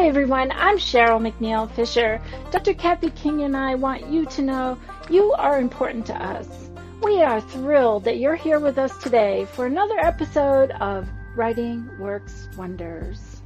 [0.00, 0.50] Hi, everyone.
[0.52, 2.22] I'm Cheryl McNeil Fisher.
[2.50, 2.72] Dr.
[2.72, 4.78] Kathy King and I want you to know
[5.10, 6.70] you are important to us.
[7.02, 12.48] We are thrilled that you're here with us today for another episode of Writing Works
[12.56, 13.42] Wonders.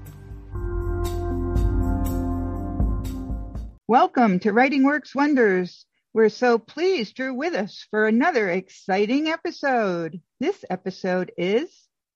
[3.89, 5.87] Welcome to Writing Works Wonders.
[6.13, 10.21] We're so pleased you're with us for another exciting episode.
[10.39, 11.69] This episode is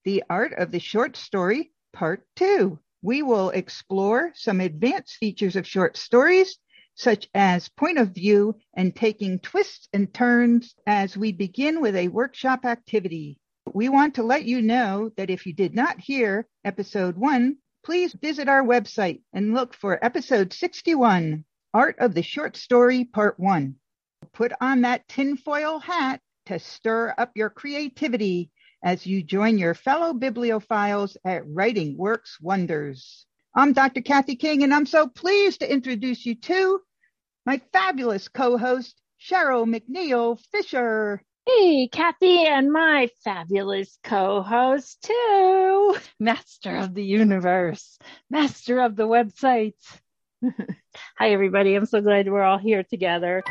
[0.04, 2.78] The Art of the Short Story, Part 2.
[3.02, 6.58] We will explore some advanced features of short stories,
[6.96, 12.08] such as point of view and taking twists and turns as we begin with a
[12.08, 13.38] workshop activity.
[13.72, 18.12] We want to let you know that if you did not hear episode 1, please
[18.14, 23.76] visit our website and look for episode 61 Art of the Short Story, Part 1.
[24.32, 28.50] Put on that tinfoil hat to stir up your creativity
[28.82, 33.26] as you join your fellow bibliophiles at Writing Works Wonders.
[33.54, 34.02] I'm Dr.
[34.02, 36.80] Kathy King, and I'm so pleased to introduce you to
[37.44, 41.22] my fabulous co-host, Cheryl McNeil Fisher.
[41.46, 45.96] Hey, Kathy, and my fabulous co host, too.
[46.20, 47.98] Master of the universe,
[48.30, 49.74] master of the website.
[51.18, 51.74] Hi, everybody.
[51.74, 53.42] I'm so glad we're all here together.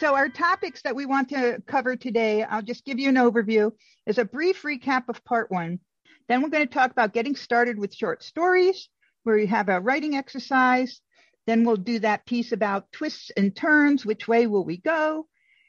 [0.00, 3.70] So, our topics that we want to cover today, I'll just give you an overview,
[4.06, 5.78] is a brief recap of part one.
[6.26, 8.88] Then, we're going to talk about getting started with short stories,
[9.24, 11.02] where you have a writing exercise.
[11.46, 14.06] Then, we'll do that piece about twists and turns.
[14.06, 15.26] Which way will we go?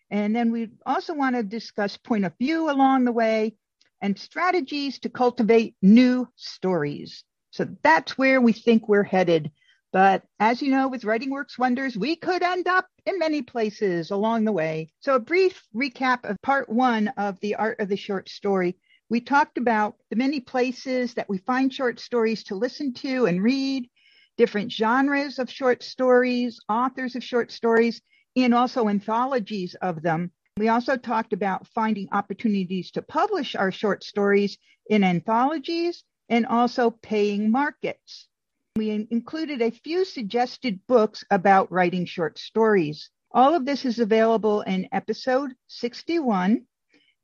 [0.09, 3.55] And then, we also want to discuss point of view along the way
[3.99, 7.25] and strategies to cultivate new stories.
[7.49, 9.51] So, that's where we think we're headed
[9.91, 14.11] but as you know, with Writing Works Wonders, we could end up in many places
[14.11, 14.89] along the way.
[14.99, 18.77] So, a brief recap of part one of The Art of the Short Story.
[19.09, 23.43] We talked about the many places that we find short stories to listen to and
[23.43, 23.89] read,
[24.37, 28.01] different genres of short stories, authors of short stories,
[28.37, 30.31] and also anthologies of them.
[30.57, 34.57] We also talked about finding opportunities to publish our short stories
[34.89, 38.29] in anthologies and also paying markets.
[38.77, 43.09] We included a few suggested books about writing short stories.
[43.31, 46.65] All of this is available in episode 61,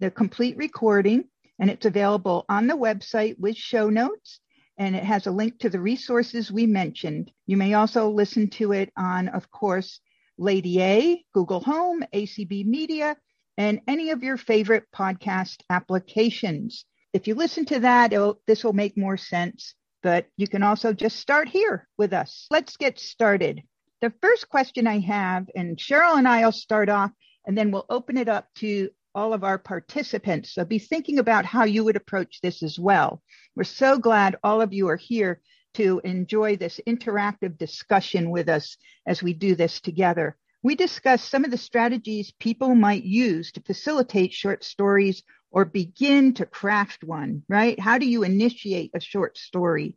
[0.01, 4.41] the complete recording, and it's available on the website with show notes.
[4.77, 7.31] And it has a link to the resources we mentioned.
[7.45, 10.01] You may also listen to it on, of course,
[10.37, 13.15] Lady A, Google Home, ACB Media,
[13.57, 16.83] and any of your favorite podcast applications.
[17.13, 18.11] If you listen to that,
[18.47, 19.75] this will make more sense
[20.07, 22.47] but you can also just start here with us.
[22.50, 23.63] Let's get started.
[24.00, 27.12] The first question I have, and Cheryl and I will start off,
[27.45, 30.53] and then we'll open it up to all of our participants.
[30.53, 33.22] So be thinking about how you would approach this as well.
[33.53, 35.41] We're so glad all of you are here
[35.73, 40.38] to enjoy this interactive discussion with us as we do this together.
[40.63, 46.33] We discuss some of the strategies people might use to facilitate short stories or begin
[46.35, 47.79] to craft one, right?
[47.79, 49.95] How do you initiate a short story?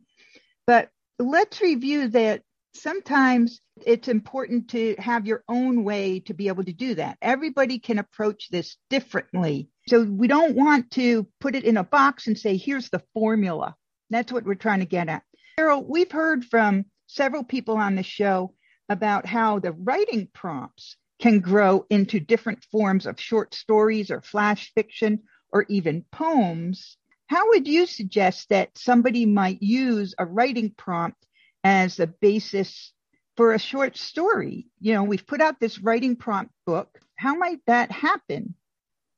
[0.65, 0.89] But
[1.19, 6.73] let's review that sometimes it's important to have your own way to be able to
[6.73, 7.17] do that.
[7.21, 9.69] Everybody can approach this differently.
[9.87, 13.75] So we don't want to put it in a box and say, here's the formula.
[14.09, 15.23] That's what we're trying to get at.
[15.57, 18.53] Carol, we've heard from several people on the show
[18.89, 24.71] about how the writing prompts can grow into different forms of short stories or flash
[24.73, 26.97] fiction or even poems,
[27.27, 31.25] how would you suggest that somebody might use a writing prompt
[31.63, 32.91] as a basis
[33.37, 34.67] for a short story?
[34.79, 36.99] You know, we've put out this writing prompt book.
[37.15, 38.55] How might that happen?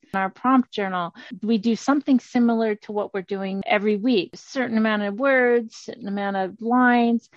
[0.03, 4.29] In our prompt journal, we do something similar to what we're doing every week.
[4.33, 7.29] A certain amount of words, certain amount of lines.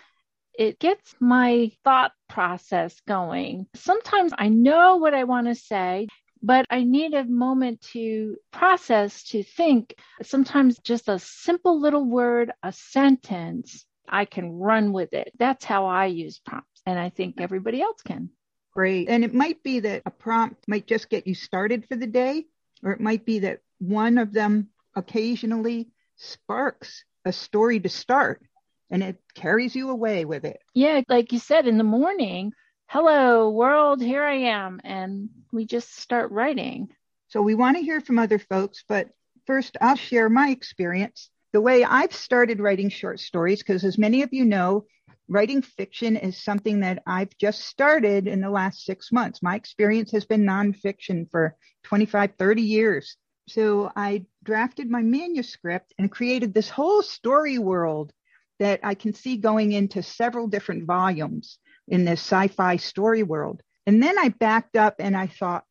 [0.58, 3.66] It gets my thought process going.
[3.74, 6.08] Sometimes I know what I want to say
[6.42, 9.94] but I need a moment to process, to think.
[10.22, 15.32] Sometimes just a simple little word, a sentence, I can run with it.
[15.38, 16.82] That's how I use prompts.
[16.86, 18.30] And I think everybody else can.
[18.72, 19.08] Great.
[19.08, 22.44] And it might be that a prompt might just get you started for the day,
[22.82, 28.42] or it might be that one of them occasionally sparks a story to start
[28.90, 30.60] and it carries you away with it.
[30.74, 32.52] Yeah, like you said in the morning,
[32.88, 34.80] hello world, here I am.
[34.84, 36.88] And we just start writing.
[37.28, 39.08] So we want to hear from other folks, but
[39.46, 41.28] first I'll share my experience.
[41.52, 44.86] The way I've started writing short stories, because as many of you know,
[45.28, 49.42] writing fiction is something that I've just started in the last six months.
[49.42, 53.16] My experience has been nonfiction for 25, 30 years.
[53.48, 58.12] So I drafted my manuscript and created this whole story world
[58.58, 63.62] that I can see going into several different volumes in this sci fi story world.
[63.86, 65.64] And then I backed up and I thought,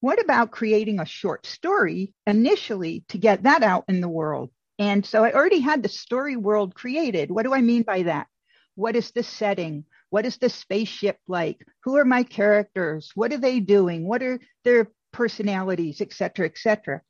[0.00, 4.50] what about creating a short story initially to get that out in the world?
[4.78, 7.30] And so I already had the story world created.
[7.30, 8.26] What do I mean by that?
[8.74, 9.84] What is the setting?
[10.10, 11.66] What is the spaceship like?
[11.84, 13.10] Who are my characters?
[13.14, 14.06] What are they doing?
[14.06, 17.00] What are their personalities, et cetera, et cetera?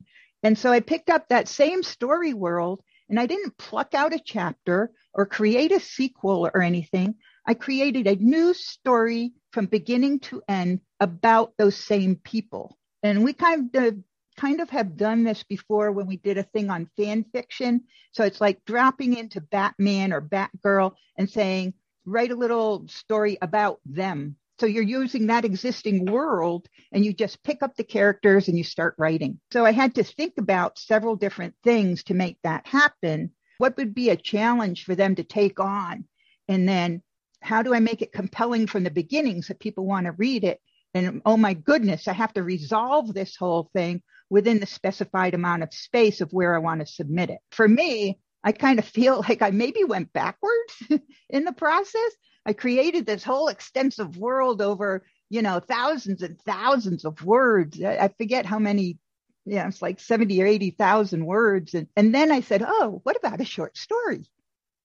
[0.43, 4.19] And so I picked up that same story world and I didn't pluck out a
[4.19, 7.15] chapter or create a sequel or anything.
[7.47, 12.77] I created a new story from beginning to end about those same people.
[13.01, 13.95] And we kind of
[14.35, 17.85] kind of have done this before when we did a thing on fan fiction.
[18.11, 21.73] So it's like dropping into Batman or Batgirl and saying,
[22.05, 24.35] write a little story about them.
[24.59, 28.63] So you're using that existing world and you just pick up the characters and you
[28.63, 29.39] start writing.
[29.51, 33.31] So I had to think about several different things to make that happen.
[33.57, 36.05] What would be a challenge for them to take on?
[36.47, 37.01] And then
[37.41, 40.59] how do I make it compelling from the beginning so people want to read it?
[40.93, 45.63] And oh my goodness, I have to resolve this whole thing within the specified amount
[45.63, 47.39] of space of where I want to submit it.
[47.51, 50.73] For me, I kind of feel like I maybe went backwards
[51.29, 52.11] in the process.
[52.45, 57.81] I created this whole extensive world over, you know, thousands and thousands of words.
[57.83, 58.99] I forget how many,
[59.45, 61.73] yeah, it's like 70 or 80,000 words.
[61.73, 64.25] And, and then I said, oh, what about a short story?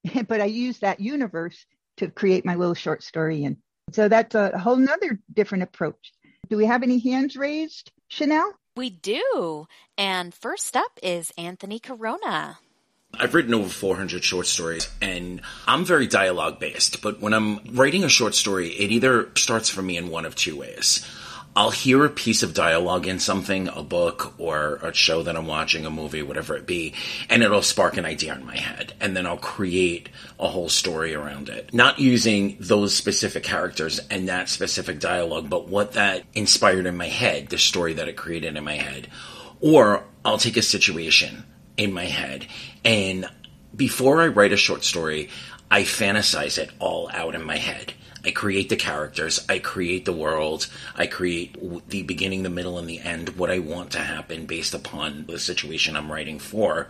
[0.27, 1.65] but I used that universe
[1.99, 3.45] to create my little short story.
[3.45, 3.57] And
[3.93, 6.13] so that's a whole nother different approach.
[6.49, 8.53] Do we have any hands raised, Chanel?
[8.77, 9.67] We do.
[9.99, 12.59] And first up is Anthony Corona.
[13.15, 18.05] I've written over 400 short stories and I'm very dialogue based, but when I'm writing
[18.05, 21.07] a short story, it either starts for me in one of two ways.
[21.55, 25.47] I'll hear a piece of dialogue in something, a book or a show that I'm
[25.47, 26.95] watching, a movie, whatever it be,
[27.29, 28.95] and it'll spark an idea in my head.
[29.01, 30.09] And then I'll create
[30.41, 31.75] a whole story around it.
[31.75, 37.09] Not using those specific characters and that specific dialogue, but what that inspired in my
[37.09, 39.09] head, the story that it created in my head.
[39.61, 41.45] Or I'll take a situation
[41.77, 42.47] in my head
[42.85, 43.29] and
[43.75, 45.29] before I write a short story,
[45.71, 47.95] I fantasize it all out in my head.
[48.25, 51.57] I create the characters, I create the world, I create
[51.89, 55.39] the beginning, the middle, and the end, what I want to happen based upon the
[55.39, 56.89] situation I'm writing for.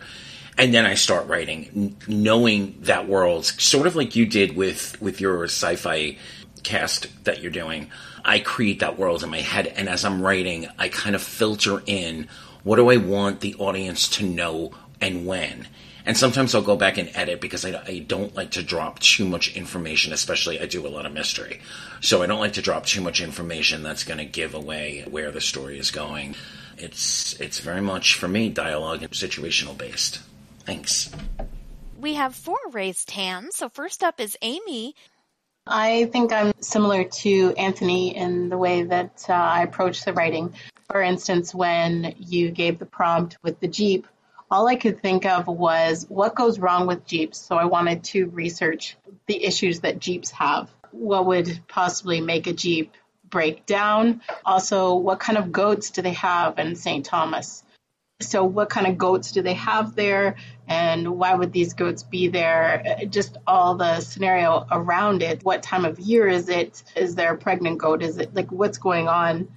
[0.58, 5.20] And then I start writing, knowing that world, sort of like you did with, with
[5.20, 6.18] your sci fi
[6.62, 7.90] cast that you're doing.
[8.24, 11.82] I create that world in my head, and as I'm writing, I kind of filter
[11.86, 12.28] in
[12.62, 15.66] what do I want the audience to know and when.
[16.04, 19.24] And sometimes I'll go back and edit because I, I, don't like to drop too
[19.24, 21.60] much information, especially I do a lot of mystery.
[22.00, 25.30] So I don't like to drop too much information that's going to give away where
[25.30, 26.34] the story is going.
[26.76, 30.20] It's it's very much for me dialogue and situational based.
[30.60, 31.10] Thanks.
[31.98, 33.56] We have four raised hands.
[33.56, 34.96] So first up is Amy.
[35.66, 40.52] I think I'm similar to Anthony in the way that uh, I approach the writing.
[40.90, 44.08] For instance, when you gave the prompt with the Jeep,
[44.52, 47.38] all I could think of was what goes wrong with Jeeps.
[47.38, 50.70] So I wanted to research the issues that Jeeps have.
[50.90, 52.92] What would possibly make a Jeep
[53.26, 54.20] break down?
[54.44, 57.02] Also, what kind of goats do they have in St.
[57.02, 57.64] Thomas?
[58.20, 60.36] So, what kind of goats do they have there?
[60.68, 62.98] And why would these goats be there?
[63.08, 65.42] Just all the scenario around it.
[65.42, 66.84] What time of year is it?
[66.94, 68.02] Is there a pregnant goat?
[68.02, 69.48] Is it like what's going on?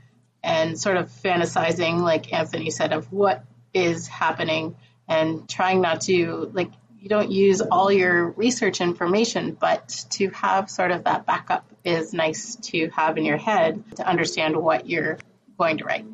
[0.42, 3.44] And sort of fantasizing, like Anthony said, of what
[3.74, 6.72] is happening and trying not to like
[7.06, 12.14] you don't use all your research information, but to have sort of that backup is
[12.14, 15.20] nice to have in your head to understand what you're
[15.56, 16.06] going to write.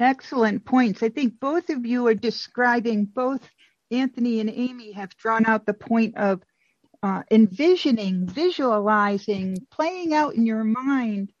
[0.00, 1.04] Excellent points.
[1.04, 3.48] I think both of you are describing, both
[3.92, 6.42] Anthony and Amy have drawn out the point of
[7.02, 11.32] uh, envisioning, visualizing, playing out in your mind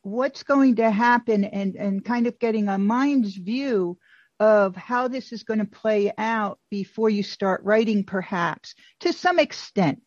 [0.00, 3.98] what's going to happen and, and kind of getting a mind's view
[4.40, 9.38] of how this is going to play out before you start writing, perhaps to some
[9.38, 10.00] extent.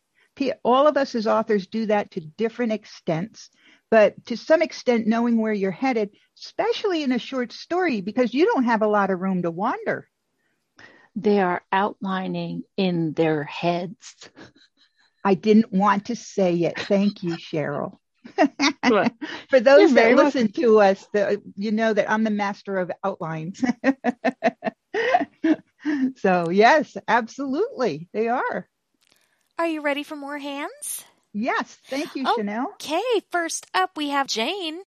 [0.64, 3.50] All of us as authors do that to different extents,
[3.90, 8.46] but to some extent, knowing where you're headed, especially in a short story, because you
[8.46, 10.08] don't have a lot of room to wander.
[11.14, 14.30] They are outlining in their heads.
[15.22, 16.78] I didn't want to say it.
[16.78, 17.99] Thank you, Cheryl.
[19.50, 20.48] For those that listen welcome.
[20.62, 23.62] to us, the, you know that I'm the master of outlines.
[26.16, 28.68] so, yes, absolutely, they are.
[29.58, 31.04] Are you ready for more hands?
[31.32, 32.70] Yes, thank you, Chanel.
[32.74, 34.80] Okay, first up we have Jane.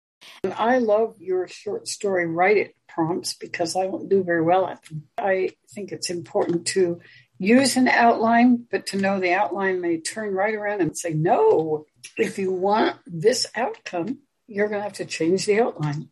[0.43, 4.83] I love your short story write it prompts because I don't do very well at
[4.83, 5.03] them.
[5.17, 6.99] I think it's important to
[7.37, 11.85] use an outline, but to know the outline may turn right around and say, no,
[12.17, 16.09] if you want this outcome, you're going to have to change the outline.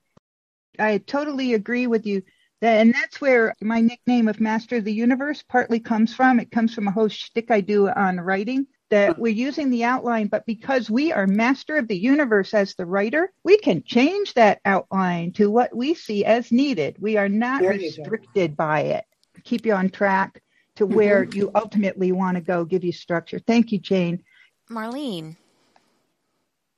[0.78, 2.24] I totally agree with you.
[2.62, 6.40] And that's where my nickname of Master of the Universe partly comes from.
[6.40, 10.28] It comes from a whole shtick I do on writing that we're using the outline,
[10.28, 14.60] but because we are master of the universe as the writer, we can change that
[14.66, 16.98] outline to what we see as needed.
[17.00, 19.06] We are not restricted by it.
[19.44, 20.42] Keep you on track
[20.76, 20.96] to mm-hmm.
[20.96, 23.40] where you ultimately want to go, give you structure.
[23.40, 24.24] Thank you, Jane.
[24.70, 25.38] Marlene.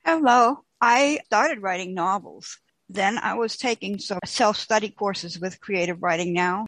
[0.04, 0.64] Hello.
[0.80, 2.58] I started writing novels.
[2.88, 6.66] Then I was taking some self study courses with Creative Writing Now.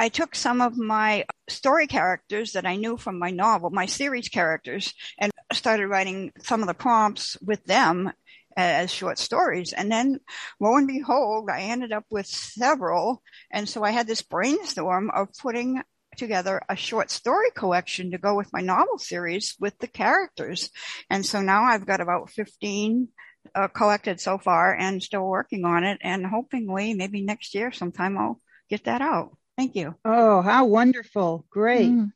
[0.00, 4.28] I took some of my story characters that I knew from my novel, my series
[4.28, 8.12] characters, and started writing some of the prompts with them
[8.56, 9.72] as short stories.
[9.72, 10.18] And then
[10.58, 13.22] lo and behold, I ended up with several.
[13.52, 15.82] And so I had this brainstorm of putting
[16.16, 20.70] together a short story collection to go with my novel series with the characters.
[21.10, 23.08] And so now I've got about 15
[23.54, 25.98] uh, collected so far and still working on it.
[26.02, 29.36] And hopefully maybe next year sometime I'll get that out.
[29.56, 29.94] Thank you.
[30.04, 31.44] Oh, how wonderful.
[31.50, 31.90] Great.
[31.90, 32.12] Mm.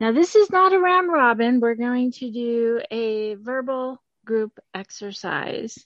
[0.00, 1.58] Now, this is not a round robin.
[1.58, 5.84] We're going to do a verbal group exercise.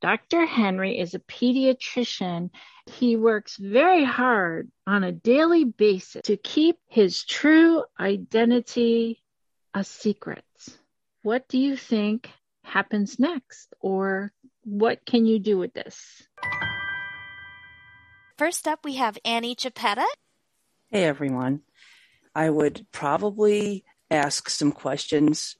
[0.00, 0.46] Dr.
[0.46, 2.50] Henry is a pediatrician.
[2.86, 9.22] He works very hard on a daily basis to keep his true identity
[9.74, 10.44] a secret.
[11.22, 12.30] What do you think
[12.64, 13.74] happens next?
[13.80, 14.32] Or
[14.64, 16.22] what can you do with this?
[18.38, 20.06] First up, we have Annie Chiappetta.
[20.88, 21.60] Hey, everyone.
[22.34, 25.56] I would probably ask some questions.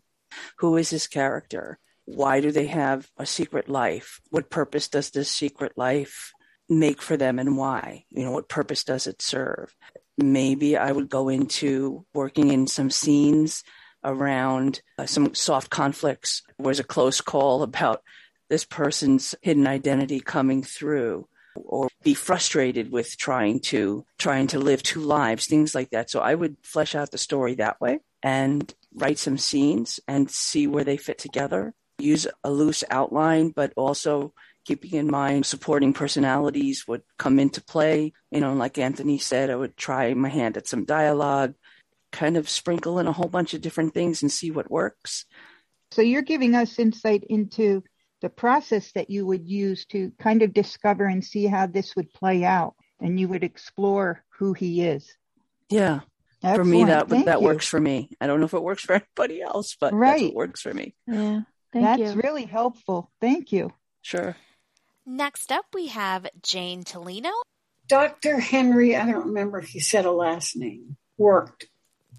[0.59, 1.79] Who is this character?
[2.15, 4.21] Why do they have a secret life?
[4.31, 6.33] What purpose does this secret life
[6.69, 8.05] make for them and why?
[8.11, 9.75] You know, what purpose does it serve?
[10.19, 13.65] Maybe I would go into working in some scenes
[14.05, 16.43] around uh, some soft conflicts.
[16.59, 18.03] There was a close call about
[18.49, 24.83] this person's hidden identity coming through or be frustrated with trying to trying to live
[24.83, 28.73] two lives things like that so i would flesh out the story that way and
[28.95, 34.33] write some scenes and see where they fit together use a loose outline but also
[34.65, 38.13] keeping in mind supporting personalities would come into play.
[38.31, 41.55] You know like anthony said i would try my hand at some dialogue
[42.13, 45.27] kind of sprinkle in a whole bunch of different things and see what works.
[45.93, 47.83] So you're giving us insight into
[48.21, 52.13] the process that you would use to kind of discover and see how this would
[52.13, 55.11] play out and you would explore who he is.
[55.69, 56.01] Yeah.
[56.43, 56.57] Excellent.
[56.57, 57.47] for me that Thank that you.
[57.47, 58.09] works for me.
[58.19, 60.13] I don't know if it works for anybody else but right.
[60.13, 60.95] that's what works for me.
[61.07, 61.41] Yeah
[61.73, 62.21] Thank that's you.
[62.23, 63.73] really helpful Thank you
[64.03, 64.37] sure
[65.07, 67.33] next up we have jane tolino
[67.89, 71.67] dr henry i don't remember if you said a last name worked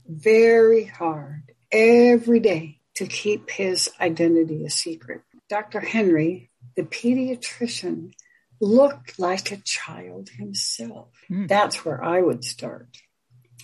[0.08, 5.82] very hard every day to keep his identity a secret Dr.
[5.82, 8.14] Henry, the pediatrician,
[8.62, 11.10] looked like a child himself.
[11.30, 11.50] Mm.
[11.50, 12.88] That's where I would start.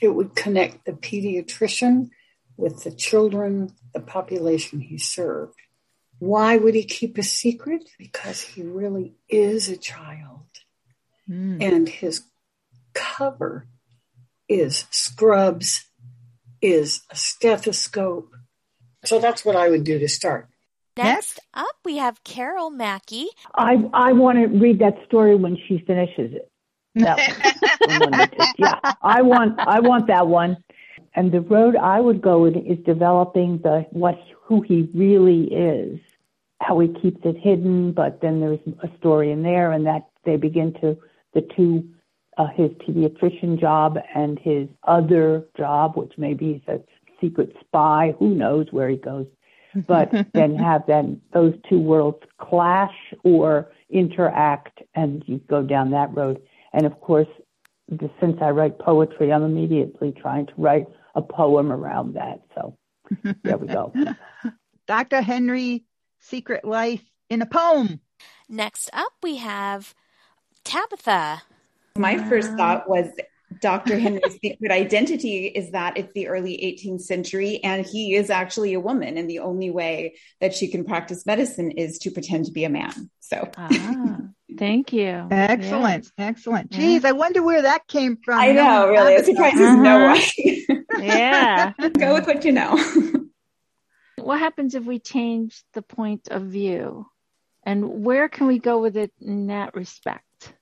[0.01, 2.10] It would connect the pediatrician
[2.58, 5.56] with the children, the population he served.
[6.20, 7.90] Why would he keep a secret?
[7.98, 10.46] Because he really is a child.
[11.30, 11.62] Mm.
[11.62, 12.24] And his
[12.94, 13.68] cover
[14.50, 15.86] is scrubs,
[16.62, 18.34] is a stethoscope.
[19.06, 20.50] So that's what I would do to start.
[20.98, 23.28] Next up, we have Carol Mackey.
[23.54, 26.52] I I want to read that story when she finishes it.
[26.98, 27.16] No,
[28.58, 30.58] yeah, I want I want that one.
[31.18, 36.00] And the road I would go in is developing the what who he really is,
[36.62, 37.92] how he keeps it hidden.
[37.92, 40.96] But then there's a story in there, and that they begin to
[41.34, 41.90] the two
[42.38, 46.80] uh, his pediatrician job and his other job, which maybe he's a
[47.20, 48.14] secret spy.
[48.20, 49.26] Who knows where he goes?
[49.88, 56.16] but then have then those two worlds clash or interact and you go down that
[56.16, 56.40] road.
[56.74, 57.28] And of course,
[58.20, 62.42] since I write poetry, I'm immediately trying to write a poem around that.
[62.54, 62.78] So
[63.44, 63.92] there we go.
[64.88, 65.22] Dr.
[65.22, 65.84] Henry,
[66.20, 68.00] Secret Life in a Poem.
[68.48, 69.94] Next up, we have
[70.64, 71.42] Tabitha.
[71.98, 73.08] My first thought was
[73.62, 73.98] Dr.
[73.98, 78.80] Henry's secret identity is that it's the early 18th century and he is actually a
[78.80, 79.18] woman.
[79.18, 82.70] And the only way that she can practice medicine is to pretend to be a
[82.70, 83.10] man.
[83.20, 84.20] So, ah,
[84.58, 85.27] thank you.
[85.32, 86.10] Excellent.
[86.18, 86.25] Yeah.
[86.27, 86.72] Excellent.
[86.72, 88.39] Geez, I wonder where that came from.
[88.39, 89.16] I know, really.
[89.16, 89.75] I'm uh-huh.
[89.75, 90.84] no one.
[91.00, 91.74] yeah.
[91.98, 92.77] Go with what you know.
[94.18, 97.08] what happens if we change the point of view?
[97.63, 100.54] And where can we go with it in that respect?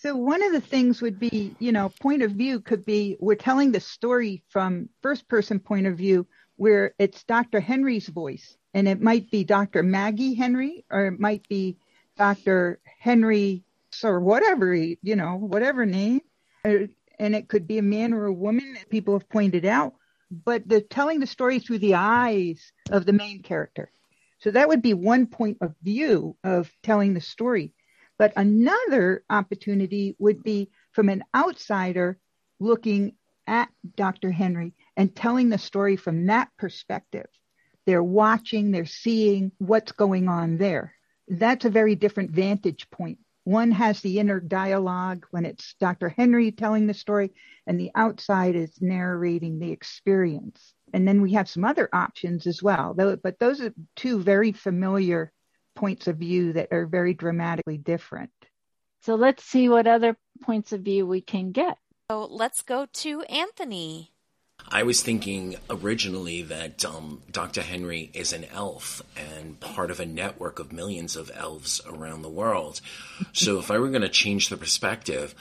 [0.00, 3.34] So one of the things would be, you know, point of view could be we're
[3.34, 6.24] telling the story from first person point of view
[6.54, 7.58] where it's Dr.
[7.58, 9.82] Henry's voice and it might be Dr.
[9.82, 11.78] Maggie Henry or it might be
[12.16, 12.78] Dr.
[13.00, 13.64] Henry
[14.04, 16.20] or whatever, you know, whatever name.
[16.64, 16.86] Uh,
[17.18, 19.94] and it could be a man or a woman people have pointed out,
[20.30, 23.90] but the telling the story through the eyes of the main character.
[24.38, 27.72] So that would be one point of view of telling the story.
[28.18, 32.18] But another opportunity would be from an outsider
[32.60, 33.14] looking
[33.46, 34.30] at Dr.
[34.30, 37.26] Henry and telling the story from that perspective.
[37.86, 40.94] They're watching, they're seeing what's going on there.
[41.28, 43.18] That's a very different vantage point.
[43.44, 46.10] One has the inner dialogue when it's Dr.
[46.10, 47.32] Henry telling the story,
[47.66, 50.74] and the outside is narrating the experience.
[50.92, 52.92] And then we have some other options as well.
[52.94, 55.32] But those are two very familiar
[55.78, 58.32] points of view that are very dramatically different.
[59.02, 61.78] So let's see what other points of view we can get.
[62.10, 64.10] So let's go to Anthony.
[64.70, 67.62] I was thinking originally that um, Dr.
[67.62, 72.28] Henry is an elf and part of a network of millions of elves around the
[72.28, 72.80] world.
[73.32, 75.32] So if I were going to change the perspective,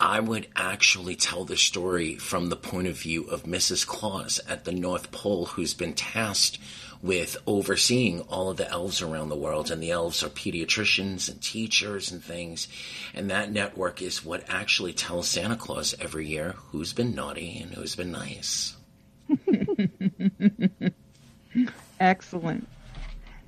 [0.00, 3.84] I would actually tell the story from the point of view of Mrs.
[3.84, 6.58] Claus at the North Pole, who's been tasked
[7.02, 9.72] with overseeing all of the elves around the world.
[9.72, 12.68] And the elves are pediatricians and teachers and things.
[13.12, 17.72] And that network is what actually tells Santa Claus every year who's been naughty and
[17.74, 18.76] who's been nice.
[22.00, 22.68] Excellent.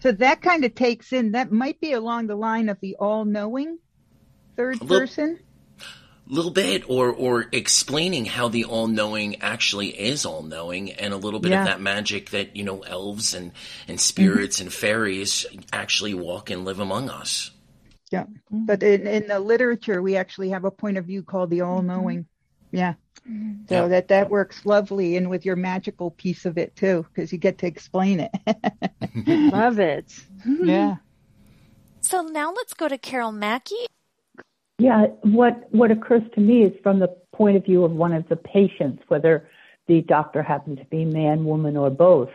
[0.00, 3.24] So that kind of takes in, that might be along the line of the all
[3.24, 3.78] knowing
[4.56, 5.38] third person
[6.30, 11.50] little bit or or explaining how the all-knowing actually is all-knowing and a little bit
[11.50, 11.60] yeah.
[11.60, 13.50] of that magic that you know elves and
[13.88, 14.66] and spirits mm-hmm.
[14.66, 17.50] and fairies actually walk and live among us
[18.12, 18.64] yeah mm-hmm.
[18.64, 22.20] but in, in the literature we actually have a point of view called the all-knowing
[22.20, 22.76] mm-hmm.
[22.76, 22.94] yeah
[23.68, 23.88] so yeah.
[23.88, 27.58] that that works lovely and with your magical piece of it too because you get
[27.58, 28.30] to explain it
[29.52, 30.12] love it
[30.62, 30.96] yeah
[32.00, 33.86] so now let's go to carol mackey
[34.80, 38.26] yeah, what what occurs to me is from the point of view of one of
[38.28, 39.46] the patients, whether
[39.88, 42.30] the doctor happened to be man, woman, or both,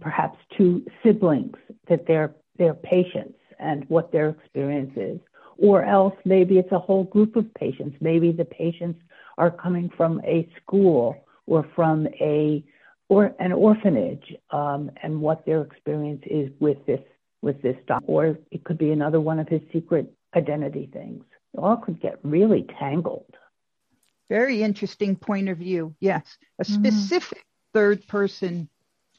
[0.00, 1.56] perhaps two siblings
[1.88, 5.18] that they're they're patients and what their experience is,
[5.58, 7.96] or else maybe it's a whole group of patients.
[8.00, 9.00] Maybe the patients
[9.36, 12.64] are coming from a school or from a
[13.08, 17.00] or an orphanage, um, and what their experience is with this
[17.42, 21.24] with this doctor, or it could be another one of his secret identity things
[21.56, 23.36] all could get really tangled.
[24.28, 25.94] Very interesting point of view.
[26.00, 26.74] Yes, a mm-hmm.
[26.74, 27.78] specific mm-hmm.
[27.78, 28.68] third person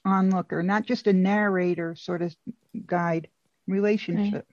[0.06, 2.36] onlooker, not just a narrator sort of
[2.86, 3.28] guide
[3.68, 4.34] relationship.
[4.34, 4.46] Right.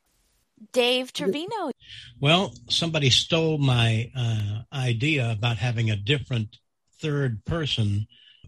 [0.72, 1.70] Dave Trevino.
[2.20, 6.58] Well, somebody stole my uh, idea about having a different
[7.00, 8.06] third person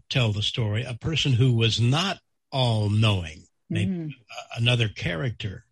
[0.09, 2.19] tell the story, a person who was not
[2.51, 4.61] all knowing, maybe mm-hmm.
[4.61, 5.63] another character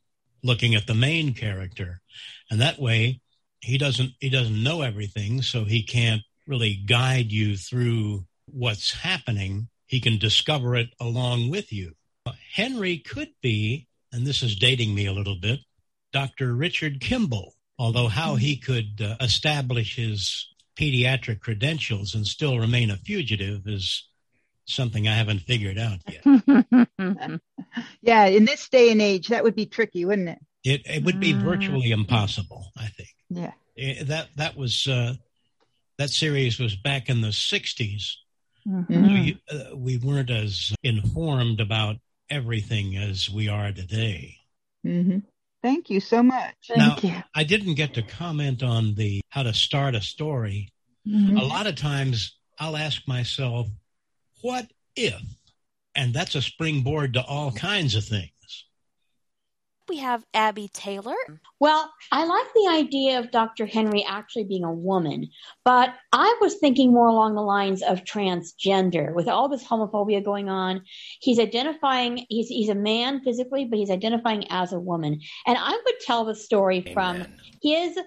[0.41, 1.99] looking at the main character.
[2.49, 3.19] And that way,
[3.61, 9.69] he doesn't he doesn't know everything, so he can't really guide you through what's happening.
[9.85, 11.93] He can discover it along with you.
[12.53, 15.59] Henry could be, and this is dating me a little bit,
[16.13, 16.53] Dr.
[16.53, 17.55] Richard Kimball.
[17.77, 24.07] Although how he could uh, establish his pediatric credentials and still remain a fugitive is
[24.65, 26.23] something I haven't figured out yet.
[28.01, 30.39] yeah, in this day and age, that would be tricky, wouldn't it?
[30.63, 33.09] It, it would be virtually impossible, I think.
[33.29, 33.53] Yeah.
[33.77, 35.13] Eh, that that was uh,
[35.97, 38.15] that series was back in the 60s.
[38.67, 39.29] Mm-hmm.
[39.49, 41.97] So uh, we weren't as informed about
[42.29, 44.37] everything as we are today.
[44.85, 45.19] Mm-hmm.
[45.61, 46.55] Thank you so much.
[46.75, 47.15] Now, you.
[47.35, 50.71] I didn't get to comment on the how to start a story.
[51.07, 51.37] Mm-hmm.
[51.37, 53.67] A lot of times I'll ask myself,
[54.41, 55.21] what if?
[55.95, 58.31] And that's a springboard to all kinds of things
[59.89, 61.15] we have Abby Taylor.
[61.60, 63.65] Well, I like the idea of Dr.
[63.65, 65.30] Henry actually being a woman,
[65.65, 69.13] but I was thinking more along the lines of transgender.
[69.13, 70.82] With all this homophobia going on,
[71.19, 75.19] he's identifying, he's, he's a man physically, but he's identifying as a woman.
[75.47, 76.93] And I would tell the story Amen.
[76.93, 77.25] from
[77.62, 77.97] his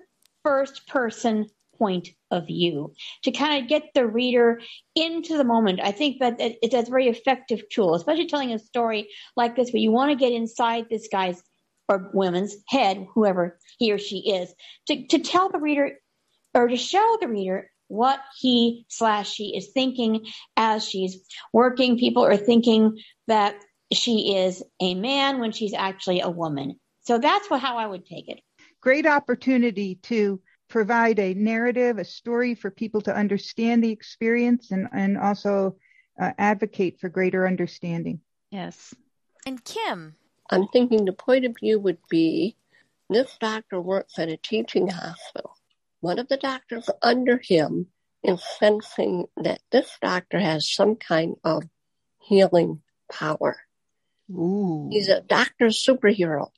[0.45, 1.47] first person
[1.79, 2.93] point of view
[3.25, 4.61] to kind of get the reader
[4.95, 5.81] into the moment.
[5.83, 9.83] I think that it's a very effective tool, especially telling a story like this where
[9.83, 11.43] you want to get inside this guy's
[11.89, 14.53] or woman's head, whoever he or she is,
[14.87, 15.93] to, to tell the reader
[16.55, 21.21] or to show the reader what he slash she is thinking as she's
[21.53, 21.99] working.
[21.99, 23.57] People are thinking that
[23.93, 26.81] she is a man when she's actually a woman.
[27.03, 28.41] So that's what, how I would take it.
[28.81, 34.89] Great opportunity to provide a narrative, a story for people to understand the experience and,
[34.93, 35.77] and also
[36.19, 38.21] uh, advocate for greater understanding.
[38.51, 38.95] Yes.
[39.45, 40.17] And Kim?
[40.51, 42.57] I'm thinking the point of view would be
[43.09, 45.57] this doctor works at a teaching hospital.
[46.01, 47.87] One of the doctors under him
[48.23, 51.65] is sensing that this doctor has some kind of
[52.21, 53.57] healing power.
[54.31, 54.89] Ooh.
[54.91, 56.51] He's a doctor superhero.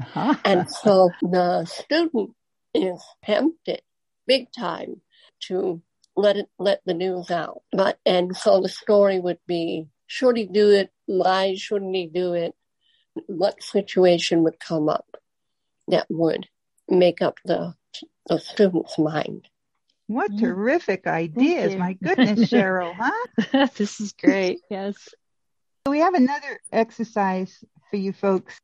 [0.00, 0.34] Uh-huh.
[0.46, 2.30] and so the student
[2.72, 3.82] is tempted
[4.26, 5.02] big time
[5.40, 5.82] to
[6.16, 7.62] let it let the news out.
[7.72, 10.90] But and so the story would be should he do it?
[11.06, 12.54] Why shouldn't he do it?
[13.26, 15.16] What situation would come up
[15.88, 16.48] that would
[16.88, 17.74] make up the
[18.26, 19.48] the student's mind?
[20.06, 20.44] What mm-hmm.
[20.44, 21.76] terrific ideas.
[21.76, 23.66] My goodness, Cheryl, huh?
[23.76, 24.60] this is great.
[24.70, 25.08] Yes.
[25.86, 28.58] We have another exercise for you folks.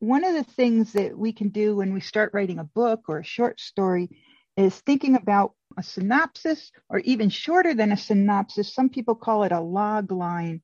[0.00, 3.18] One of the things that we can do when we start writing a book or
[3.18, 4.08] a short story
[4.56, 8.74] is thinking about a synopsis or even shorter than a synopsis.
[8.74, 10.62] Some people call it a log line.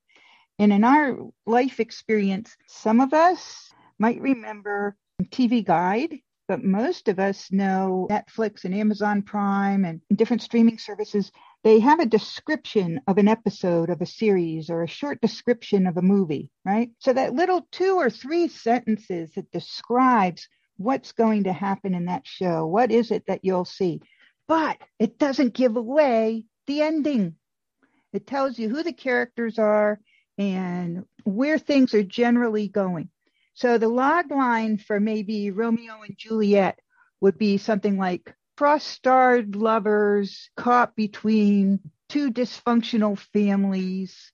[0.58, 4.96] And in our life experience, some of us might remember
[5.30, 11.32] TV Guide but most of us know Netflix and Amazon Prime and different streaming services.
[11.62, 15.96] They have a description of an episode of a series or a short description of
[15.96, 16.90] a movie, right?
[16.98, 22.26] So that little two or three sentences that describes what's going to happen in that
[22.26, 22.66] show.
[22.66, 24.02] What is it that you'll see?
[24.46, 27.36] But it doesn't give away the ending.
[28.12, 29.98] It tells you who the characters are
[30.38, 33.08] and where things are generally going.
[33.54, 36.78] So the log line for maybe Romeo and Juliet
[37.20, 44.32] would be something like cross-starred lovers caught between two dysfunctional families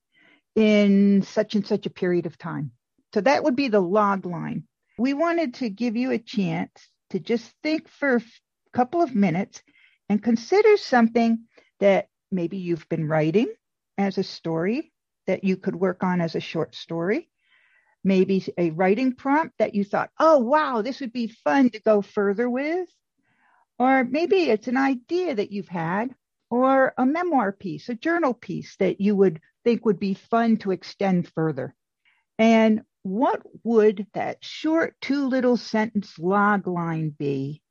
[0.56, 2.72] in such and such a period of time.
[3.14, 4.64] So that would be the log line.
[4.98, 6.72] We wanted to give you a chance
[7.10, 8.22] to just think for a
[8.72, 9.62] couple of minutes
[10.08, 11.44] and consider something
[11.78, 13.48] that maybe you've been writing
[13.96, 14.89] as a story
[15.30, 17.30] that you could work on as a short story
[18.04, 22.02] maybe a writing prompt that you thought, oh, wow, this would be fun to go
[22.02, 22.88] further with.
[23.78, 26.14] Or maybe it's an idea that you've had,
[26.50, 30.70] or a memoir piece, a journal piece that you would think would be fun to
[30.70, 31.74] extend further.
[32.38, 37.62] And what would that short two little sentence log line be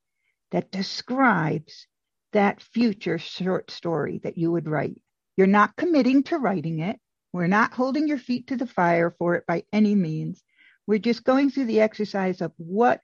[0.51, 1.87] that describes
[2.33, 4.99] that future short story that you would write?
[5.37, 6.99] You're not committing to writing it.
[7.31, 10.43] We're not holding your feet to the fire for it by any means.
[10.87, 13.01] We're just going through the exercise of what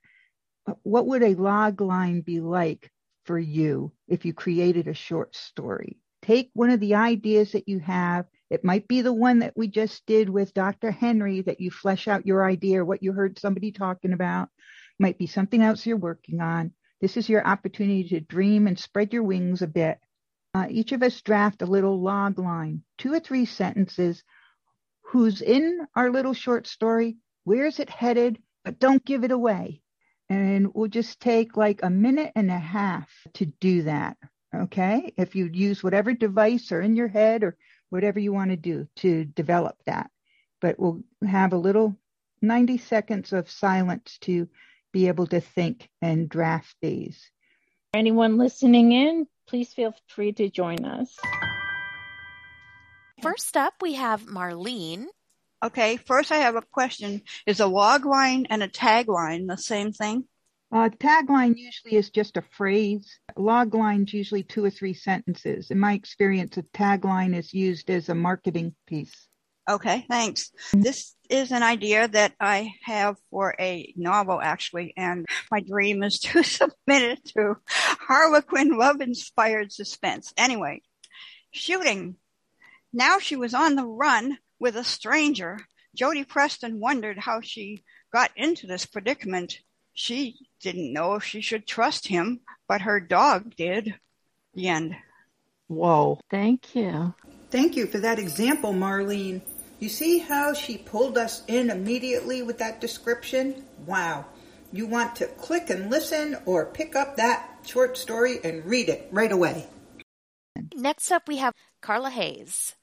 [0.81, 2.91] what would a log line be like
[3.25, 5.99] for you if you created a short story.
[6.23, 8.25] Take one of the ideas that you have.
[8.49, 10.89] It might be the one that we just did with Dr.
[10.89, 14.49] Henry that you flesh out your idea or what you heard somebody talking about.
[14.99, 16.73] It might be something else you're working on.
[16.99, 19.99] This is your opportunity to dream and spread your wings a bit
[20.55, 24.23] uh, each of us draft a little log line, two or three sentences.
[25.11, 27.17] Who's in our little short story?
[27.43, 28.39] Where's it headed?
[28.63, 29.81] But don't give it away.
[30.29, 34.15] And we'll just take like a minute and a half to do that.
[34.55, 35.13] Okay.
[35.17, 37.57] If you use whatever device or in your head or
[37.89, 40.09] whatever you want to do to develop that.
[40.61, 41.97] But we'll have a little
[42.41, 44.47] 90 seconds of silence to
[44.93, 47.29] be able to think and draft these.
[47.93, 51.15] Anyone listening in, please feel free to join us.
[53.21, 55.05] First up, we have Marlene.
[55.63, 57.21] Okay, first I have a question.
[57.45, 60.25] Is a log line and a tagline the same thing?
[60.71, 63.19] Uh, tagline usually is just a phrase.
[63.37, 65.71] Log line's usually two or three sentences.
[65.71, 69.27] In my experience, a tagline is used as a marketing piece.
[69.67, 70.51] Okay, thanks.
[70.69, 70.81] Mm-hmm.
[70.81, 76.19] This is an idea that I have for a novel, actually, and my dream is
[76.19, 80.33] to submit it to Harlequin love inspired suspense.
[80.37, 80.81] Anyway,
[81.51, 82.17] shooting.
[82.93, 85.59] Now she was on the run with a stranger.
[85.95, 89.59] Jody Preston wondered how she got into this predicament.
[89.93, 93.95] She didn't know if she should trust him, but her dog did.
[94.53, 94.95] The end.
[95.67, 96.19] Whoa.
[96.29, 97.13] Thank you.
[97.49, 99.41] Thank you for that example, Marlene.
[99.79, 103.65] You see how she pulled us in immediately with that description?
[103.85, 104.25] Wow.
[104.71, 109.07] You want to click and listen or pick up that short story and read it
[109.11, 109.67] right away.
[110.73, 112.75] Next up, we have Carla Hayes.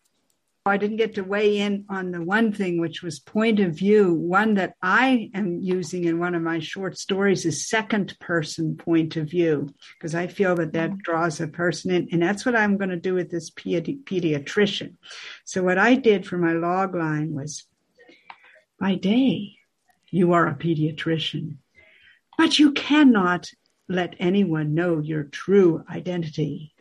[0.64, 4.14] I didn't get to weigh in on the one thing, which was point of view.
[4.14, 9.16] One that I am using in one of my short stories is second person point
[9.16, 11.01] of view, because I feel that that mm-hmm.
[11.03, 12.09] draws a person in.
[12.12, 14.94] And that's what I'm going to do with this pedi- pediatrician.
[15.44, 17.64] So, what I did for my log line was
[18.79, 19.57] by day,
[20.11, 21.57] you are a pediatrician,
[22.38, 23.51] but you cannot
[23.88, 26.72] let anyone know your true identity,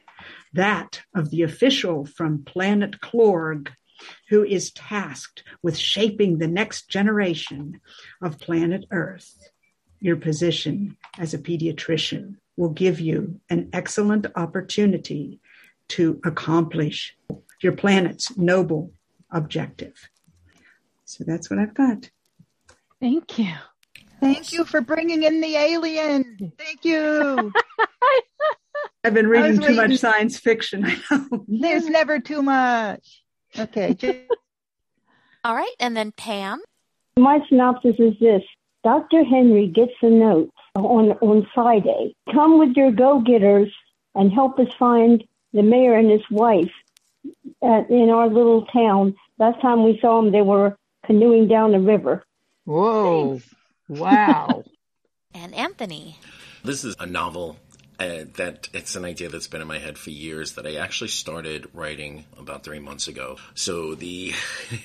[0.54, 3.70] that of the official from planet Klorg,
[4.30, 7.80] who is tasked with shaping the next generation
[8.22, 9.50] of planet Earth.
[10.00, 15.40] Your position as a pediatrician will give you an excellent opportunity
[15.90, 17.16] to accomplish
[17.62, 18.92] your planet's noble
[19.30, 20.10] objective.
[21.06, 22.10] So that's what I've got.
[23.00, 23.54] Thank you.
[24.20, 26.54] Thank you for bringing in the alien.
[26.58, 27.52] Thank you.
[29.04, 30.86] I've been reading too much science fiction.
[31.48, 33.24] There's never too much.
[33.58, 33.98] Okay.
[35.44, 35.76] All right.
[35.80, 36.62] And then Pam.
[37.18, 38.44] My synopsis is this
[38.84, 39.24] Dr.
[39.24, 42.16] Henry gets a note on, on Friday.
[42.32, 43.72] Come with your go getters
[44.16, 46.72] and help us find the mayor and his wife
[47.64, 49.16] at, in our little town.
[49.40, 52.24] Last time we saw them, they were canoeing down the river.
[52.66, 53.40] Whoa.
[53.40, 53.56] Thanks.
[53.90, 54.64] Wow.
[55.34, 56.18] and Anthony.
[56.64, 57.58] This is a novel
[58.02, 61.10] uh, that it's an idea that's been in my head for years that I actually
[61.10, 63.38] started writing about three months ago.
[63.54, 64.34] So the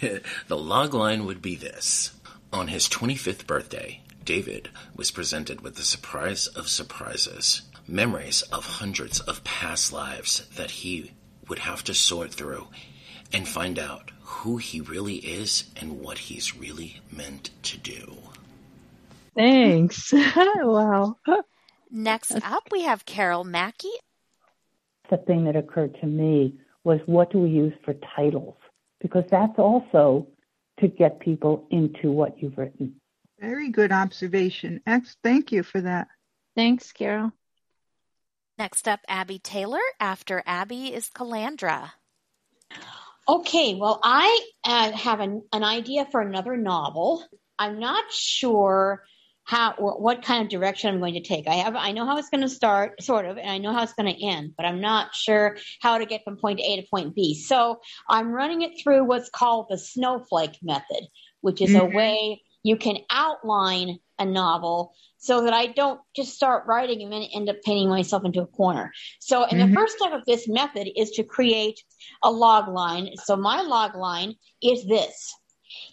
[0.48, 2.12] the log line would be this:
[2.52, 9.20] on his 25th birthday, David was presented with the surprise of surprises, memories of hundreds
[9.20, 11.12] of past lives that he
[11.48, 12.66] would have to sort through
[13.33, 18.18] and find out who he really is and what he's really meant to do.
[19.35, 20.12] Thanks.
[20.37, 21.16] wow.
[21.90, 23.92] Next up, we have Carol Mackey.
[25.11, 28.57] The thing that occurred to me was what do we use for titles?
[29.01, 30.27] Because that's also
[30.81, 32.96] to get people into what you've written.
[33.40, 34.81] Very good observation.
[34.87, 36.09] X, thank you for that.
[36.55, 37.33] Thanks, Carol.
[38.59, 39.81] Next up, Abby Taylor.
[40.01, 41.90] After Abby is Calandra.
[43.29, 47.25] Okay, well, I uh, have an, an idea for another novel.
[47.59, 49.03] I'm not sure
[49.46, 51.46] how what kind of direction I'm going to take.
[51.46, 53.85] I have I know how it's going to start, sort of, and I know how
[53.85, 56.87] it's going to end, but I'm not sure how to get from point A to
[56.90, 57.35] point B.
[57.35, 57.80] So
[58.11, 61.06] I'm running it through what's called the snowflake method,
[61.42, 61.92] which is mm-hmm.
[61.92, 67.12] a way you can outline a novel so that I don't just start writing and
[67.12, 68.92] then end up painting myself into a corner.
[69.20, 69.70] So, and mm-hmm.
[69.70, 71.80] the first step of this method is to create
[72.24, 73.11] a log line.
[73.22, 75.32] So my log line is this.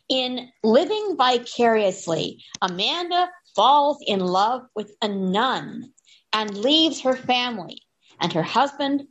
[0.10, 5.92] In living vicariously, Amanda falls in love with a nun
[6.32, 7.82] and leaves her family
[8.20, 9.04] and her husband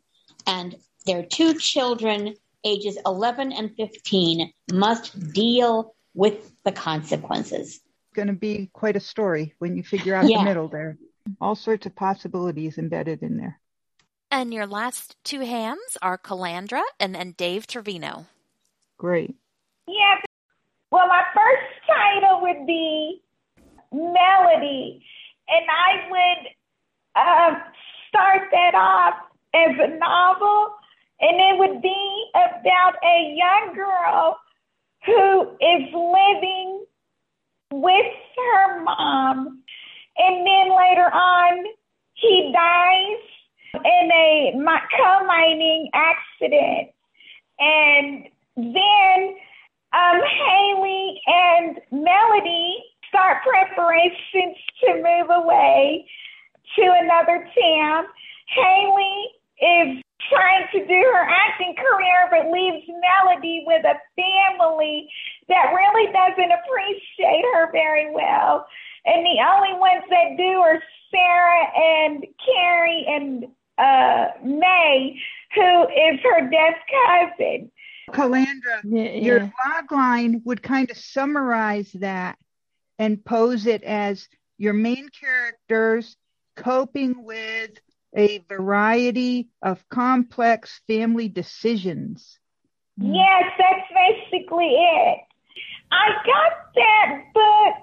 [0.47, 0.77] and
[1.07, 7.81] their two children, ages 11 and 15, must deal with the consequences.
[8.15, 10.39] Going to be quite a story when you figure out yeah.
[10.39, 10.99] the middle there.
[11.41, 13.61] All sorts of possibilities embedded in there.
[14.31, 18.27] And your last two hands are Calandra and then Dave Trevino.
[18.99, 19.35] Great.
[19.87, 20.17] Yeah.
[20.91, 23.23] Well, my first title would be
[23.93, 25.05] melody.
[25.49, 26.49] And I would
[27.15, 27.55] uh,
[28.09, 29.15] start that off
[29.55, 30.75] as a novel,
[31.21, 34.39] and it would be about a young girl
[35.05, 36.85] who is living
[37.73, 39.63] with her mom.
[40.17, 41.65] And then later on,
[42.15, 43.33] he dies
[43.75, 44.53] in a
[44.97, 46.91] coal mining accident.
[47.59, 49.35] And then
[49.93, 52.79] um, Haley and Melody
[53.13, 56.09] start preparations to move away
[56.77, 58.05] to another town.
[58.49, 59.17] Haley
[59.61, 65.09] is trying to do her acting career, but leaves Melody with a family
[65.49, 68.67] that really doesn't appreciate her very well.
[69.05, 73.45] And the only ones that do are Sarah and Carrie and
[73.77, 75.21] uh, May,
[75.55, 77.71] who is her deaf cousin.
[78.11, 79.21] Calandra, yeah, yeah.
[79.21, 82.39] your log line would kind of summarize that
[83.03, 86.17] and pose it as your main characters
[86.55, 87.71] coping with
[88.17, 92.39] a variety of complex family decisions.
[93.01, 93.17] Mm.
[93.17, 95.19] Yes, that's basically it.
[95.91, 97.75] I got that book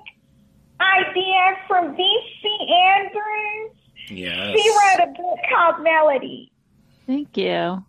[0.79, 2.57] idea from V.C.
[2.95, 3.75] Andrews.
[4.07, 4.57] Yes.
[4.57, 6.49] She wrote a book called Melody.
[7.05, 7.83] Thank you.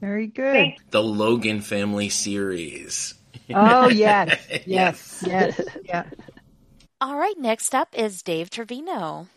[0.00, 0.74] Very good.
[0.90, 3.14] The Logan Family series.
[3.54, 6.04] Oh yes, yes, yes, yeah.
[6.98, 9.28] All right, next up is Dave Trevino.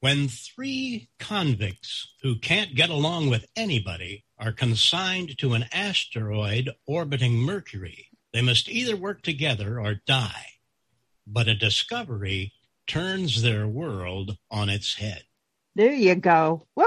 [0.00, 7.34] When three convicts who can't get along with anybody are consigned to an asteroid orbiting
[7.34, 10.46] Mercury, they must either work together or die.
[11.26, 12.54] But a discovery
[12.86, 15.24] turns their world on its head.
[15.74, 16.66] There you go.
[16.74, 16.86] Woo.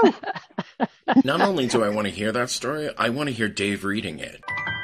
[1.24, 4.18] Not only do I want to hear that story, I want to hear Dave reading
[4.18, 4.77] it why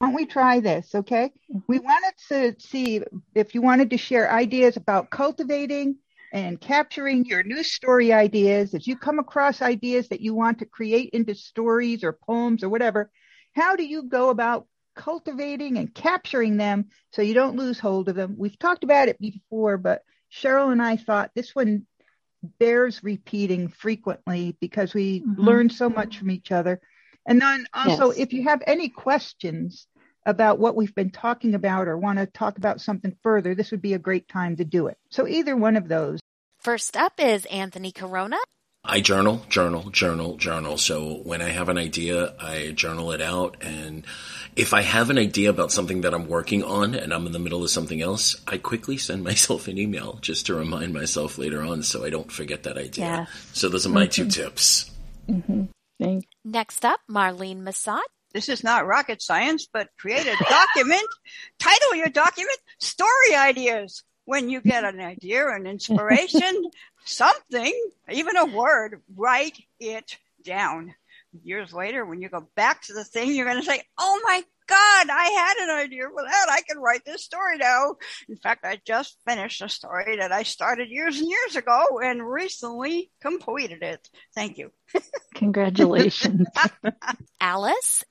[0.00, 0.94] don't we try this?
[0.94, 1.32] Okay.
[1.66, 3.02] We wanted to see
[3.34, 5.96] if you wanted to share ideas about cultivating
[6.32, 8.74] and capturing your new story ideas.
[8.74, 12.68] As you come across ideas that you want to create into stories or poems or
[12.68, 13.10] whatever,
[13.54, 18.16] how do you go about cultivating and capturing them so you don't lose hold of
[18.16, 18.34] them?
[18.36, 21.86] We've talked about it before, but Cheryl and I thought this one
[22.58, 25.40] bears repeating frequently because we mm-hmm.
[25.40, 26.80] learn so much from each other.
[27.28, 28.18] And then also, yes.
[28.18, 29.86] if you have any questions
[30.24, 33.82] about what we've been talking about or want to talk about something further, this would
[33.82, 34.96] be a great time to do it.
[35.10, 36.20] So either one of those.
[36.60, 38.38] First up is Anthony Corona.
[38.82, 40.78] I journal, journal, journal, journal.
[40.78, 43.58] So when I have an idea, I journal it out.
[43.62, 44.06] And
[44.56, 47.38] if I have an idea about something that I'm working on and I'm in the
[47.38, 51.62] middle of something else, I quickly send myself an email just to remind myself later
[51.62, 53.04] on so I don't forget that idea.
[53.04, 53.26] Yeah.
[53.52, 54.28] So those are my mm-hmm.
[54.28, 54.90] two tips.
[55.28, 55.64] Mm-hmm.
[56.44, 58.00] Next up, Marlene Massat.
[58.32, 61.06] This is not rocket science, but create a document.
[61.58, 64.04] Title your document Story Ideas.
[64.24, 66.70] When you get an idea, an inspiration,
[67.06, 67.72] something,
[68.10, 70.94] even a word, write it down.
[71.42, 74.42] Years later, when you go back to the thing, you're going to say, Oh my
[74.68, 76.46] God, I had an idea for that.
[76.50, 77.96] I can write this story now.
[78.28, 82.22] In fact, I just finished a story that I started years and years ago and
[82.22, 84.08] recently completed it.
[84.34, 84.70] Thank you.
[85.34, 86.46] Congratulations.
[87.40, 88.04] Alice?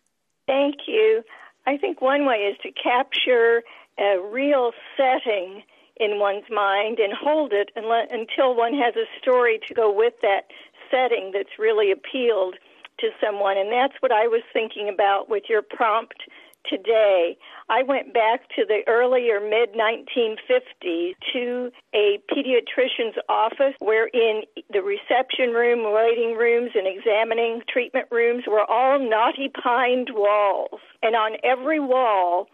[0.48, 1.24] Thank you.
[1.68, 3.62] I think one way is to capture
[4.00, 5.64] a real setting
[6.00, 10.46] in one's mind and hold it until one has a story to go with that
[10.90, 12.56] setting that's really appealed
[13.00, 13.58] to someone.
[13.58, 16.24] And that's what I was thinking about with your prompt
[16.70, 17.38] today.
[17.70, 25.52] I went back to the earlier mid 1950s to a pediatrician's office wherein the reception
[25.52, 30.80] room, waiting rooms, and examining treatment rooms were all knotty pined walls.
[31.02, 32.48] And on every wall,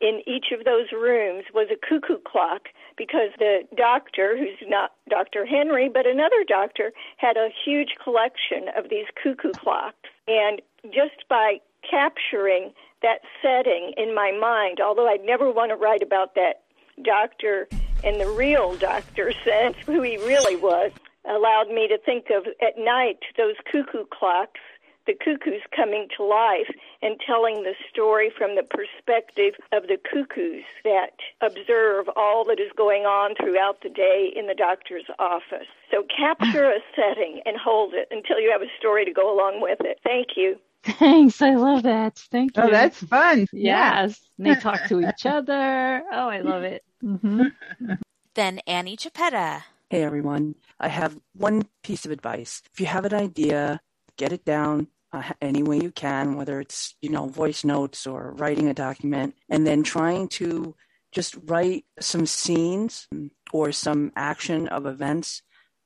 [0.00, 5.44] in each of those rooms was a cuckoo clock because the doctor, who's not Dr.
[5.44, 10.08] Henry, but another doctor, had a huge collection of these cuckoo clocks.
[10.26, 12.72] And just by capturing
[13.02, 16.62] that setting in my mind, although I'd never want to write about that
[17.02, 17.68] doctor
[18.02, 20.92] in the real doctor sense, who he really was,
[21.28, 24.60] allowed me to think of at night those cuckoo clocks
[25.06, 26.70] the cuckoos coming to life
[27.02, 32.70] and telling the story from the perspective of the cuckoos that observe all that is
[32.76, 35.66] going on throughout the day in the doctor's office.
[35.90, 39.60] So capture a setting and hold it until you have a story to go along
[39.60, 39.98] with it.
[40.04, 40.58] Thank you.
[40.98, 41.42] Thanks.
[41.42, 42.18] I love that.
[42.30, 42.68] Thank oh, you.
[42.68, 43.46] Oh, that's fun.
[43.52, 44.20] Yes.
[44.38, 44.54] Yeah.
[44.54, 46.02] they talk to each other.
[46.10, 46.82] Oh, I love it.
[47.04, 47.42] Mm-hmm.
[48.36, 49.64] Then Annie Chiappetta.
[49.90, 50.54] Hey, everyone.
[50.78, 52.62] I have one piece of advice.
[52.72, 53.80] If you have an idea,
[54.16, 58.32] get it down uh, any way you can, whether it's, you know, voice notes or
[58.38, 60.76] writing a document, and then trying to
[61.10, 63.08] just write some scenes
[63.52, 65.42] or some action of events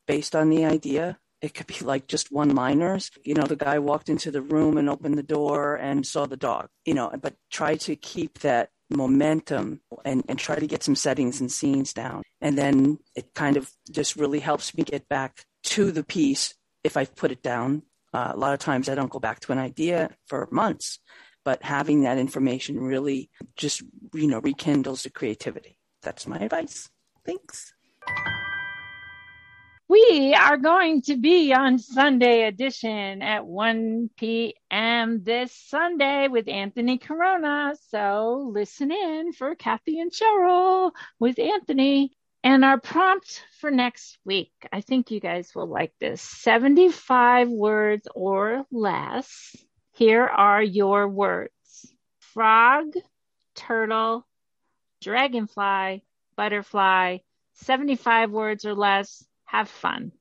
[0.06, 1.18] based on the idea.
[1.44, 3.10] It could be like just one liners.
[3.22, 6.36] You know, the guy walked into the room and opened the door and saw the
[6.36, 10.96] dog, you know, but try to keep that momentum and, and try to get some
[10.96, 12.22] settings and scenes down.
[12.40, 16.96] And then it kind of just really helps me get back to the piece if
[16.96, 17.82] I've put it down
[18.14, 21.00] uh, a lot of times I don't go back to an idea for months,
[21.44, 23.82] but having that information really just,
[24.14, 25.76] you know, rekindles the creativity.
[26.00, 26.88] That's my advice.
[27.26, 27.74] Thanks.
[29.86, 35.22] We are going to be on Sunday edition at 1 p.m.
[35.22, 37.74] this Sunday with Anthony Corona.
[37.90, 42.12] So listen in for Kathy and Cheryl with Anthony.
[42.42, 48.08] And our prompt for next week, I think you guys will like this 75 words
[48.14, 49.54] or less.
[49.92, 51.52] Here are your words
[52.18, 52.94] frog,
[53.54, 54.26] turtle,
[55.02, 56.04] dragonfly,
[56.36, 57.18] butterfly,
[57.52, 59.22] 75 words or less.
[59.44, 60.12] Have fun.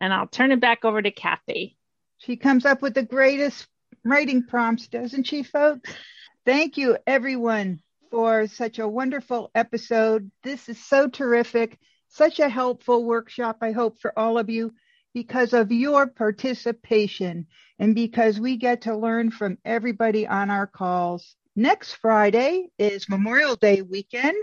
[0.00, 1.76] And I'll turn it back over to Kathy.
[2.18, 3.66] She comes up with the greatest
[4.04, 5.90] writing prompts, doesn't she, folks?
[6.44, 10.30] Thank you, everyone for such a wonderful episode.
[10.42, 14.72] This is so terrific, such a helpful workshop, I hope, for all of you
[15.14, 17.46] because of your participation
[17.78, 21.36] and because we get to learn from everybody on our calls.
[21.56, 24.36] Next Friday is Memorial Day weekend,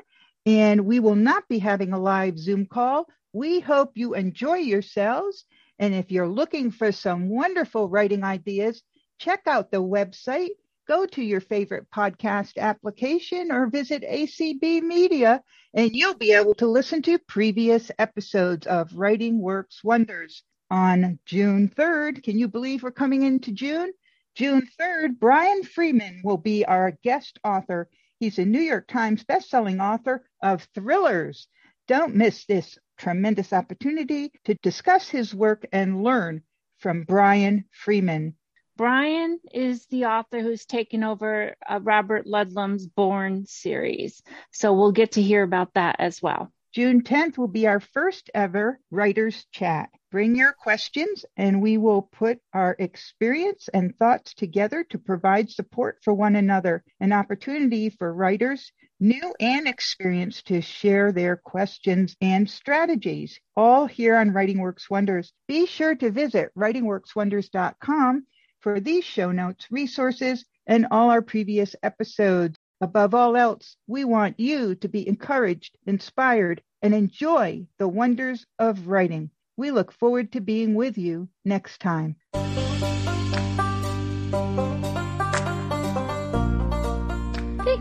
[0.46, 3.08] and we will not be having a live Zoom call.
[3.38, 5.46] We hope you enjoy yourselves.
[5.78, 8.82] And if you're looking for some wonderful writing ideas,
[9.20, 10.50] check out the website
[10.88, 16.66] go to your favorite podcast application or visit ACB Media, and you'll be able to
[16.66, 20.44] listen to previous episodes of Writing Works Wonders.
[20.72, 23.92] On June 3rd, can you believe we're coming into June?
[24.36, 27.90] June 3rd, Brian Freeman will be our guest author.
[28.20, 31.48] He's a New York Times bestselling author of thrillers.
[31.88, 36.41] Don't miss this tremendous opportunity to discuss his work and learn
[36.80, 38.36] from Brian Freeman.
[38.78, 44.22] Brian is the author who's taken over uh, Robert Ludlum's Bourne series.
[44.52, 46.52] So we'll get to hear about that as well.
[46.74, 49.89] June 10th will be our first ever writers chat.
[50.12, 55.98] Bring your questions and we will put our experience and thoughts together to provide support
[56.04, 62.50] for one another, an opportunity for writers, new and experienced, to share their questions and
[62.50, 65.34] strategies, all here on Writing Works Wonders.
[65.48, 68.26] Be sure to visit writingworkswonders.com
[68.60, 72.58] for these show notes, resources, and all our previous episodes.
[72.82, 78.88] Above all else, we want you to be encouraged, inspired, and enjoy the wonders of
[78.88, 79.32] writing.
[79.56, 82.16] We look forward to being with you next time.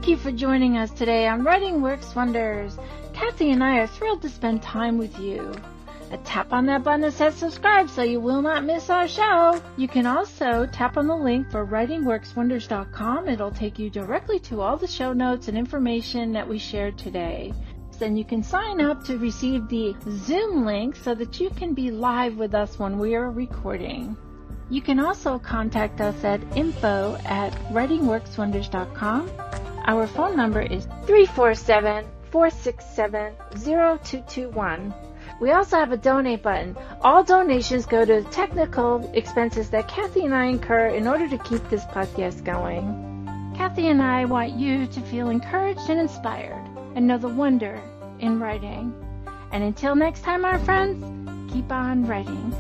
[0.06, 2.78] Thank you for joining us today on Writing Works Wonders.
[3.12, 5.52] Kathy and I are thrilled to spend time with you.
[6.12, 9.60] A tap on that button that says subscribe so you will not miss our show.
[9.76, 13.28] You can also tap on the link for writingworkswonders.com.
[13.28, 17.52] It'll take you directly to all the show notes and information that we shared today.
[17.98, 21.90] Then you can sign up to receive the Zoom link so that you can be
[21.90, 24.16] live with us when we are recording.
[24.70, 29.65] You can also contact us at info at writingworkswonders.com.
[29.86, 34.94] Our phone number is 347 467 0221.
[35.40, 36.76] We also have a donate button.
[37.02, 41.68] All donations go to technical expenses that Kathy and I incur in order to keep
[41.68, 43.52] this podcast going.
[43.56, 46.64] Kathy and I want you to feel encouraged and inspired
[46.94, 47.80] and know the wonder
[48.18, 48.92] in writing.
[49.52, 52.52] And until next time, our friends, keep on writing.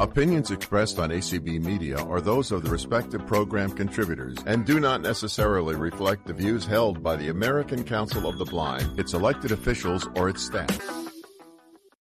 [0.00, 5.02] Opinions expressed on ACB Media are those of the respective program contributors and do not
[5.02, 10.08] necessarily reflect the views held by the American Council of the Blind, its elected officials,
[10.16, 11.09] or its staff.